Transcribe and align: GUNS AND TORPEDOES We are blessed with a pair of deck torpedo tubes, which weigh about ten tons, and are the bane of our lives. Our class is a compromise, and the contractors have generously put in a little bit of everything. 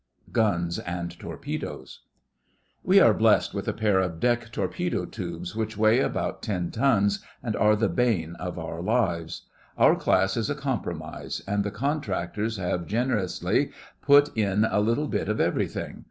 GUNS 0.31 0.79
AND 0.79 1.19
TORPEDOES 1.19 1.99
We 2.81 2.99
are 2.99 3.13
blessed 3.13 3.53
with 3.53 3.67
a 3.67 3.73
pair 3.73 3.99
of 3.99 4.19
deck 4.19 4.51
torpedo 4.51 5.05
tubes, 5.05 5.55
which 5.55 5.77
weigh 5.77 5.99
about 5.99 6.41
ten 6.41 6.71
tons, 6.71 7.19
and 7.43 7.55
are 7.55 7.75
the 7.75 7.87
bane 7.87 8.33
of 8.37 8.57
our 8.57 8.81
lives. 8.81 9.43
Our 9.77 9.95
class 9.95 10.35
is 10.37 10.49
a 10.49 10.55
compromise, 10.55 11.43
and 11.47 11.63
the 11.63 11.69
contractors 11.69 12.57
have 12.57 12.87
generously 12.87 13.69
put 14.01 14.35
in 14.35 14.65
a 14.65 14.79
little 14.79 15.07
bit 15.07 15.29
of 15.29 15.39
everything. 15.39 15.99